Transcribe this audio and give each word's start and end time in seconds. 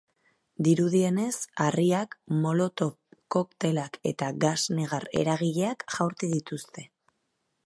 Dirudienez, 0.67 1.35
harriak, 1.65 2.17
molotov 2.45 2.91
koktelak 3.37 4.01
eta 4.15 4.33
gas 4.47 4.59
negar-eragileak 4.81 5.91
jaurti 5.99 6.37
dituzte. 6.39 6.93